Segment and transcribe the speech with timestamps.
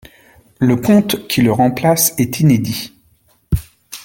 [0.57, 2.91] Le conte qui le remplace est inédit.